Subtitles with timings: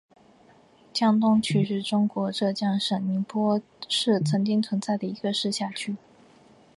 [0.91, 5.95] 江东区是中国浙江省宁波市曾经存在的一个市辖区。